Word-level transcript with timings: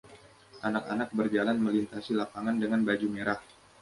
anak-anak 0.67 1.09
berjalan 1.17 1.57
melintasi 1.65 2.11
lapangan 2.19 2.55
dengan 2.63 2.81
baju 2.87 3.05
merah. 3.13 3.37